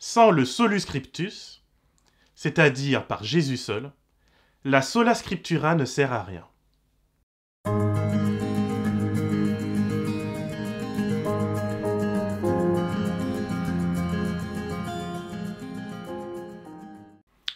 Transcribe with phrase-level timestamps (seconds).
[0.00, 1.64] Sans le solus scriptus,
[2.36, 3.90] c'est-à-dire par Jésus seul,
[4.64, 6.46] la sola scriptura ne sert à rien.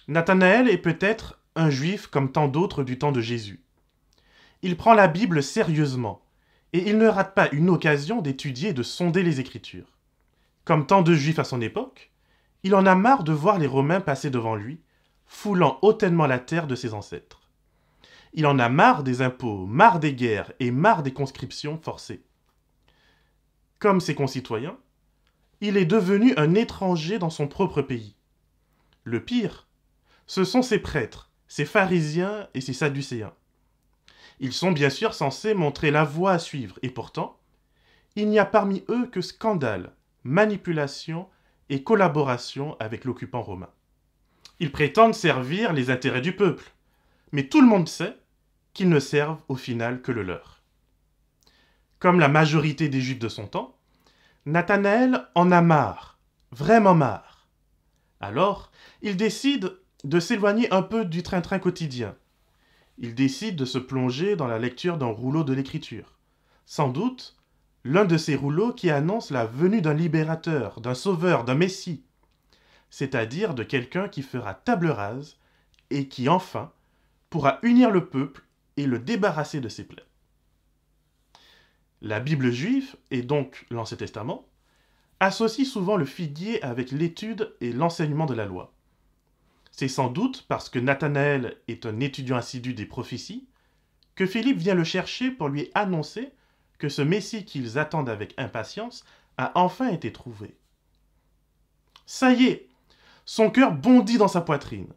[0.09, 3.63] Nathanaël est peut-être un juif comme tant d'autres du temps de Jésus.
[4.63, 6.25] Il prend la Bible sérieusement,
[6.73, 9.97] et il ne rate pas une occasion d'étudier et de sonder les Écritures.
[10.65, 12.12] Comme tant de juifs à son époque,
[12.63, 14.81] il en a marre de voir les Romains passer devant lui,
[15.27, 17.41] foulant hautainement la terre de ses ancêtres.
[18.35, 22.23] Il en a marre des impôts, marre des guerres et marre des conscriptions forcées.
[23.79, 24.79] Comme ses concitoyens,
[25.61, 28.17] il est devenu un étranger dans son propre pays.
[29.05, 29.67] Le pire,
[30.27, 33.35] ce sont ses prêtres, ses pharisiens et ses sadducéens.
[34.41, 37.39] Ils sont bien sûr censés montrer la voie à suivre, et pourtant,
[38.17, 39.95] il n'y a parmi eux que scandale,
[40.25, 41.29] manipulation
[41.73, 43.71] et collaboration avec l'occupant romain.
[44.61, 46.71] Ils prétendent servir les intérêts du peuple,
[47.33, 48.15] mais tout le monde sait
[48.75, 50.61] qu'ils ne servent au final que le leur.
[51.99, 53.75] Comme la majorité des juifs de son temps,
[54.45, 56.19] Nathanaël en a marre,
[56.51, 57.49] vraiment marre.
[58.21, 62.15] Alors, il décide de s'éloigner un peu du train-train quotidien.
[62.99, 66.19] Il décide de se plonger dans la lecture d'un rouleau de l'écriture.
[66.67, 67.35] Sans doute,
[67.85, 72.05] l'un de ces rouleaux qui annonce la venue d'un libérateur, d'un sauveur, d'un messie,
[72.91, 75.39] c'est-à-dire de quelqu'un qui fera table rase
[75.91, 76.73] et qui enfin
[77.31, 78.45] pourra unir le peuple
[78.77, 80.05] et le débarrasser de ses plaies.
[82.01, 84.47] La Bible juive, et donc l'Ancien Testament,
[85.21, 88.75] associe souvent le figuier avec l'étude et l'enseignement de la loi.
[89.71, 93.47] C'est sans doute parce que Nathanaël est un étudiant assidu des prophéties
[94.15, 96.33] que Philippe vient le chercher pour lui annoncer
[96.83, 99.05] que ce Messie qu'ils attendent avec impatience
[99.37, 100.57] a enfin été trouvé.
[102.07, 102.69] Ça y est,
[103.25, 104.93] son cœur bondit dans sa poitrine.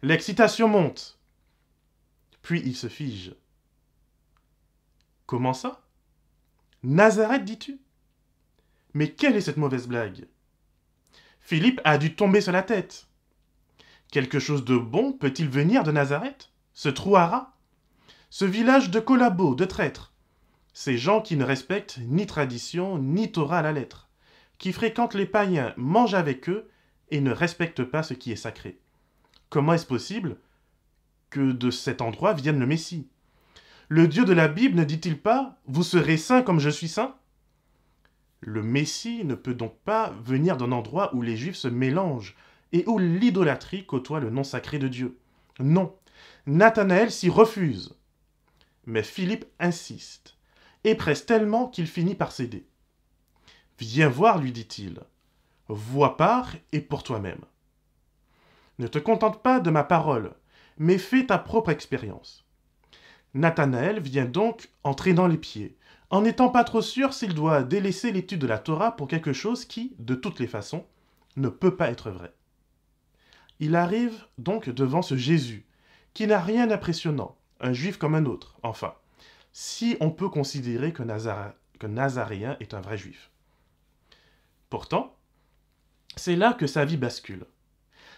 [0.00, 1.18] L'excitation monte.
[2.40, 3.34] Puis il se fige.
[5.26, 5.82] Comment ça?
[6.84, 7.80] Nazareth, dis-tu?
[8.92, 10.28] Mais quelle est cette mauvaise blague?
[11.40, 13.08] Philippe a dû tomber sur la tête.
[14.12, 16.52] Quelque chose de bon peut-il venir de Nazareth?
[16.74, 17.56] Ce trou à
[18.30, 20.13] Ce village de collabos, de traîtres?
[20.74, 24.08] Ces gens qui ne respectent ni tradition, ni Torah à la lettre,
[24.58, 26.68] qui fréquentent les païens, mangent avec eux
[27.10, 28.80] et ne respectent pas ce qui est sacré.
[29.50, 30.36] Comment est-ce possible
[31.30, 33.06] que de cet endroit vienne le Messie?
[33.88, 37.14] Le Dieu de la Bible ne dit-il pas Vous serez saints comme je suis saint?
[38.40, 42.34] Le Messie ne peut donc pas venir d'un endroit où les Juifs se mélangent,
[42.72, 45.16] et où l'idolâtrie côtoie le nom sacré de Dieu.
[45.60, 45.94] Non,
[46.46, 47.96] Nathanaël s'y refuse.
[48.86, 50.33] Mais Philippe insiste,
[50.84, 52.66] et presse tellement qu'il finit par céder.
[53.78, 55.00] Viens voir, lui dit-il.
[55.68, 57.40] Vois par et pour toi-même.
[58.78, 60.34] Ne te contente pas de ma parole,
[60.78, 62.44] mais fais ta propre expérience.
[63.32, 65.76] Nathanaël vient donc en traînant les pieds,
[66.10, 69.64] en n'étant pas trop sûr s'il doit délaisser l'étude de la Torah pour quelque chose
[69.64, 70.86] qui, de toutes les façons,
[71.36, 72.32] ne peut pas être vrai.
[73.58, 75.66] Il arrive donc devant ce Jésus,
[76.12, 78.94] qui n'a rien d'impressionnant, un juif comme un autre, enfin,
[79.54, 81.04] si on peut considérer que,
[81.86, 83.30] Nazaréen est un vrai juif.
[84.68, 85.16] Pourtant,
[86.16, 87.46] c'est là que sa vie bascule.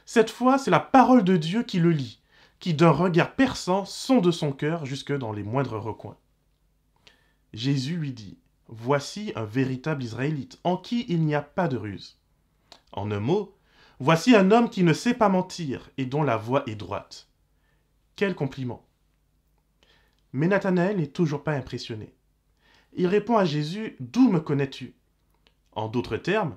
[0.07, 2.23] Cette fois, c'est la parole de Dieu qui le lit,
[2.59, 6.17] qui d'un regard perçant sonde son cœur jusque dans les moindres recoins.
[7.53, 12.19] Jésus lui dit Voici un véritable Israélite, en qui il n'y a pas de ruse.
[12.93, 13.55] En un mot,
[13.99, 17.29] Voici un homme qui ne sait pas mentir et dont la voix est droite.
[18.15, 18.86] Quel compliment.
[20.37, 22.15] Mais Nathanaël n'est toujours pas impressionné.
[22.93, 24.95] Il répond à Jésus D'où me connais-tu?
[25.73, 26.57] En d'autres termes,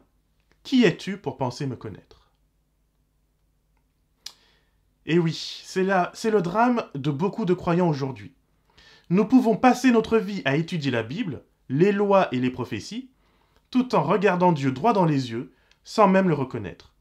[0.63, 2.29] qui es-tu pour penser me connaître?
[5.05, 8.33] Et eh oui, c'est le drame de beaucoup de croyants aujourd'hui.
[9.09, 13.09] Nous pouvons passer notre vie à étudier la Bible, les lois et les prophéties,
[13.71, 15.53] tout en regardant Dieu droit dans les yeux,
[15.85, 16.93] sans même le reconnaître.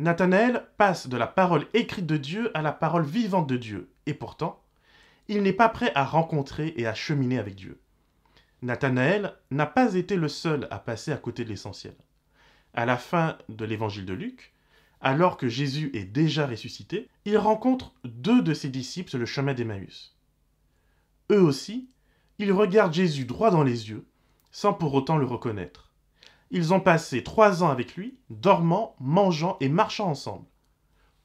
[0.00, 4.14] Nathanaël passe de la parole écrite de Dieu à la parole vivante de Dieu, et
[4.14, 4.60] pourtant,
[5.28, 7.80] il n'est pas prêt à rencontrer et à cheminer avec Dieu.
[8.62, 11.94] Nathanaël n'a pas été le seul à passer à côté de l'essentiel.
[12.74, 14.52] À la fin de l'évangile de Luc,
[15.00, 19.54] alors que Jésus est déjà ressuscité, il rencontre deux de ses disciples sur le chemin
[19.54, 20.16] d'Emmaüs.
[21.30, 21.88] Eux aussi,
[22.38, 24.06] ils regardent Jésus droit dans les yeux,
[24.50, 25.92] sans pour autant le reconnaître.
[26.50, 30.46] Ils ont passé trois ans avec lui, dormant, mangeant et marchant ensemble.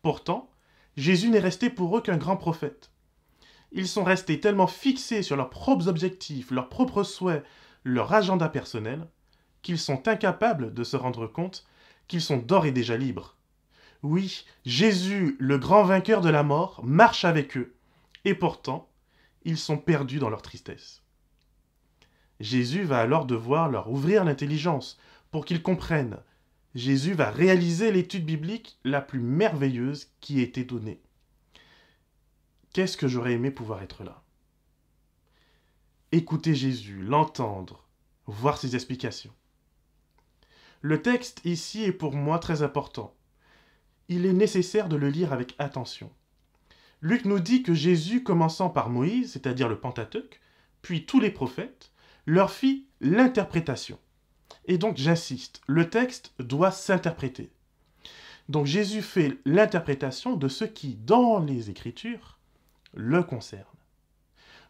[0.02, 0.52] Pourtant,
[0.98, 2.92] Jésus n'est resté pour eux qu'un grand prophète.
[3.74, 7.44] Ils sont restés tellement fixés sur leurs propres objectifs, leurs propres souhaits,
[7.84, 9.08] leur agenda personnel,
[9.64, 11.66] qu'ils sont incapables de se rendre compte
[12.08, 13.36] qu'ils sont d'ores et déjà libres.
[14.04, 17.74] Oui, Jésus, le grand vainqueur de la mort, marche avec eux,
[18.26, 18.90] et pourtant,
[19.44, 21.02] ils sont perdus dans leur tristesse.
[22.40, 25.00] Jésus va alors devoir leur ouvrir l'intelligence
[25.32, 26.18] pour qu'ils comprennent.
[26.76, 31.02] Jésus va réaliser l'étude biblique la plus merveilleuse qui ait été donnée.
[32.74, 34.24] Qu'est-ce que j'aurais aimé pouvoir être là?
[36.12, 37.88] Écouter Jésus, l'entendre,
[38.26, 39.34] voir ses explications.
[40.82, 43.16] Le texte ici est pour moi très important.
[44.10, 46.12] Il est nécessaire de le lire avec attention.
[47.02, 50.42] Luc nous dit que Jésus, commençant par Moïse, c'est-à-dire le Pentateuque,
[50.82, 51.92] puis tous les prophètes,
[52.26, 54.00] leur fit l'interprétation.
[54.66, 57.52] Et donc j'insiste, le texte doit s'interpréter.
[58.50, 62.40] Donc Jésus fait l'interprétation de ce qui, dans les Écritures,
[62.94, 63.66] le concerne.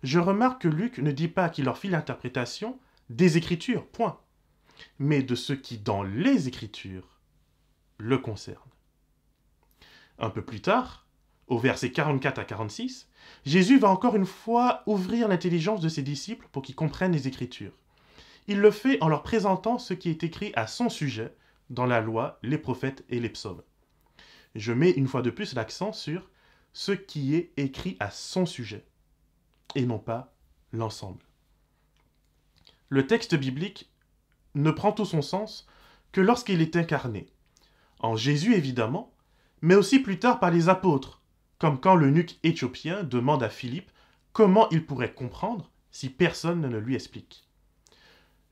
[0.02, 2.80] Je remarque que Luc ne dit pas qu'il leur fit l'interprétation
[3.10, 4.20] des Écritures, point,
[5.00, 7.20] mais de ce qui, dans les Écritures,
[7.98, 8.60] le concerne.
[10.20, 11.06] Un peu plus tard,
[11.48, 13.08] au verset 44 à 46,
[13.46, 17.74] Jésus va encore une fois ouvrir l'intelligence de ses disciples pour qu'ils comprennent les Écritures.
[18.48, 21.34] Il le fait en leur présentant ce qui est écrit à son sujet
[21.70, 23.62] dans la loi, les prophètes et les psaumes.
[24.56, 26.30] Je mets une fois de plus l'accent sur
[26.74, 28.86] ce qui est écrit à son sujet,
[29.76, 30.34] et non pas
[30.72, 31.24] l'ensemble.
[32.90, 33.90] Le texte biblique
[34.56, 35.68] ne prend tout son sens
[36.12, 37.28] que lorsqu'il est incarné,
[38.00, 39.14] en Jésus évidemment,
[39.62, 41.22] mais aussi plus tard par les apôtres,
[41.58, 43.90] comme quand l'eunuque éthiopien demande à Philippe
[44.34, 47.48] comment il pourrait comprendre si personne ne le lui explique.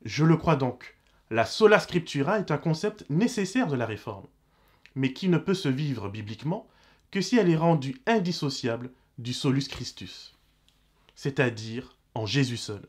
[0.06, 0.96] Je le crois donc,
[1.30, 4.28] la sola scriptura est un concept nécessaire de la réforme,
[4.96, 6.68] mais qui ne peut se vivre bibliquement
[7.12, 10.34] que si elle est rendue indissociable du solus Christus,
[11.16, 12.82] c'est-à-dire en Jésus seul.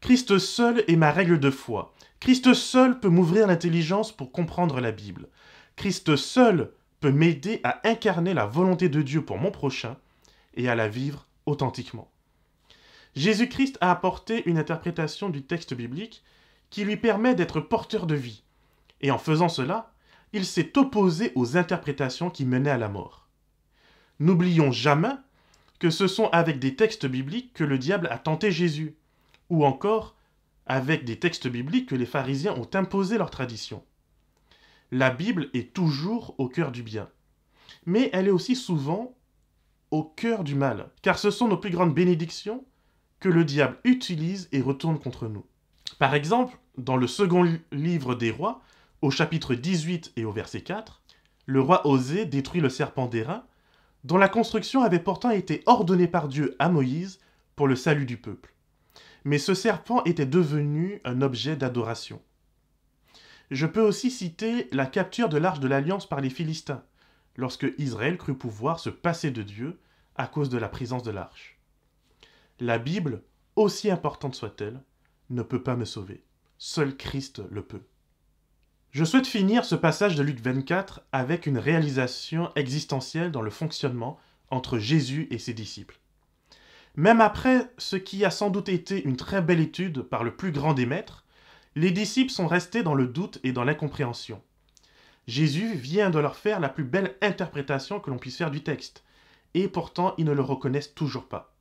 [0.00, 1.94] Christ seul est ma règle de foi.
[2.18, 5.28] Christ seul peut m'ouvrir l'intelligence pour comprendre la Bible.
[5.76, 9.96] Christ seul peut m'aider à incarner la volonté de Dieu pour mon prochain
[10.54, 12.10] et à la vivre authentiquement.
[13.14, 16.22] Jésus-Christ a apporté une interprétation du texte biblique
[16.70, 18.42] qui lui permet d'être porteur de vie.
[19.00, 19.91] Et en faisant cela,
[20.32, 23.28] il s'est opposé aux interprétations qui menaient à la mort.
[24.18, 25.14] N'oublions jamais
[25.78, 28.96] que ce sont avec des textes bibliques que le diable a tenté Jésus,
[29.50, 30.16] ou encore
[30.66, 33.82] avec des textes bibliques que les pharisiens ont imposé leur tradition
[34.92, 37.08] la Bible est toujours au cœur du bien.
[37.86, 39.16] Mais elle est aussi souvent
[39.90, 42.64] au cœur du mal, car ce sont nos plus grandes bénédictions
[43.18, 45.46] que le diable utilise et retourne contre nous.
[45.98, 48.60] Par exemple, dans le second livre des rois,
[49.02, 51.02] au chapitre 18 et au verset 4,
[51.46, 53.44] le roi Osée détruit le serpent d'airain,
[54.04, 57.20] dont la construction avait pourtant été ordonnée par Dieu à Moïse
[57.56, 58.54] pour le salut du peuple.
[59.24, 62.22] Mais ce serpent était devenu un objet d'adoration.
[63.50, 66.84] Je peux aussi citer la capture de l'arche de l'Alliance par les Philistins,
[67.36, 69.78] lorsque Israël crut pouvoir se passer de Dieu
[70.14, 71.58] à cause de la présence de l'arche.
[72.60, 73.22] La Bible,
[73.56, 74.80] aussi importante soit-elle,
[75.30, 76.24] ne peut pas me sauver.
[76.58, 77.82] Seul Christ le peut.
[78.92, 84.20] Je souhaite finir ce passage de Luc 24 avec une réalisation existentielle dans le fonctionnement
[84.50, 85.98] entre Jésus et ses disciples.
[86.96, 90.52] Même après ce qui a sans doute été une très belle étude par le plus
[90.52, 91.24] grand des maîtres,
[91.74, 94.42] les disciples sont restés dans le doute et dans l'incompréhension.
[95.26, 99.04] Jésus vient de leur faire la plus belle interprétation que l'on puisse faire du texte,
[99.54, 101.54] et pourtant ils ne le reconnaissent toujours pas.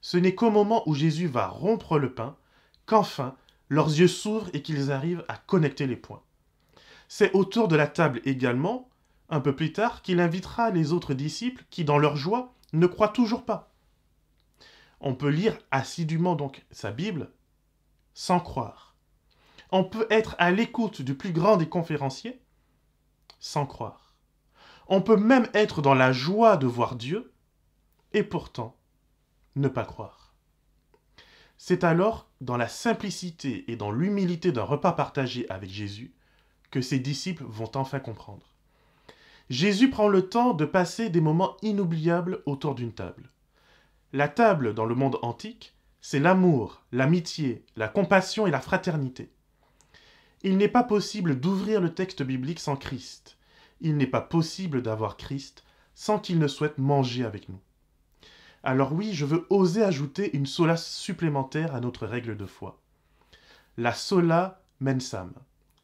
[0.00, 2.36] Ce n'est qu'au moment où Jésus va rompre le pain
[2.86, 3.36] qu'enfin
[3.68, 6.22] leurs yeux s'ouvrent et qu'ils arrivent à connecter les points.
[7.08, 8.88] C'est autour de la table également,
[9.28, 13.08] un peu plus tard, qu'il invitera les autres disciples qui, dans leur joie, ne croient
[13.08, 13.72] toujours pas.
[15.00, 17.30] On peut lire assidûment donc sa Bible
[18.14, 18.86] sans croire
[19.70, 22.40] on peut être à l'écoute du plus grand des conférenciers
[23.40, 24.14] sans croire.
[24.88, 27.32] On peut même être dans la joie de voir Dieu
[28.12, 28.76] et pourtant
[29.56, 30.34] ne pas croire.
[31.58, 36.14] C'est alors dans la simplicité et dans l'humilité d'un repas partagé avec Jésus
[36.70, 38.46] que ses disciples vont enfin comprendre.
[39.48, 43.30] Jésus prend le temps de passer des moments inoubliables autour d'une table.
[44.12, 49.30] La table dans le monde antique, c'est l'amour, l'amitié, la compassion et la fraternité.
[50.42, 53.36] Il n'est pas possible d'ouvrir le texte biblique sans Christ.
[53.80, 57.60] Il n'est pas possible d'avoir Christ sans qu'il ne souhaite manger avec nous.
[58.62, 62.80] Alors oui, je veux oser ajouter une sola supplémentaire à notre règle de foi.
[63.76, 65.32] La sola mensam,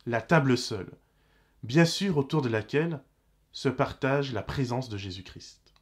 [0.07, 0.91] la table seule,
[1.63, 3.01] bien sûr autour de laquelle
[3.53, 5.75] se partage la présence de Jésus-Christ.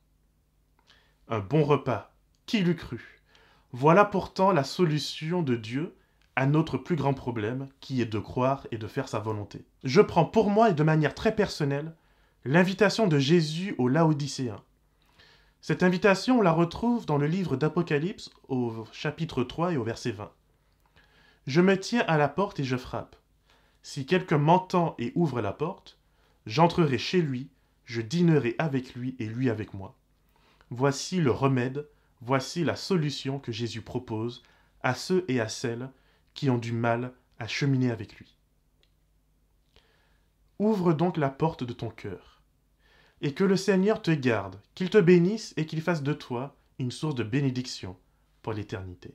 [1.29, 2.13] Un bon repas,
[2.47, 3.23] qui l'eût cru?
[3.73, 5.95] Voilà pourtant la solution de Dieu
[6.37, 9.65] à notre plus grand problème, qui est de croire et de faire sa volonté.
[9.85, 11.95] Je prends pour moi et de manière très personnelle
[12.45, 14.63] l'invitation de Jésus aux Laodicéens.
[15.61, 20.13] Cette invitation, on la retrouve dans le livre d'Apocalypse au chapitre 3 et au verset
[20.13, 20.33] 20.
[21.47, 23.17] Je me tiens à la porte et je frappe.
[23.83, 25.99] Si quelqu'un m'entend et ouvre la porte,
[26.47, 27.51] j'entrerai chez lui,
[27.85, 29.97] je dînerai avec lui et lui avec moi.
[30.71, 31.89] Voici le remède,
[32.21, 34.43] voici la solution que Jésus propose
[34.83, 35.91] à ceux et à celles
[36.35, 38.37] qui ont du mal à cheminer avec lui.
[40.59, 42.43] Ouvre donc la porte de ton cœur,
[43.23, 46.91] et que le Seigneur te garde, qu'il te bénisse et qu'il fasse de toi une
[46.91, 47.97] source de bénédiction
[48.43, 49.15] pour l'éternité.